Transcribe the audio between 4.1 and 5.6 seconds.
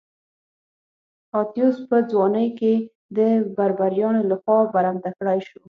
لخوا برمته کړای شو.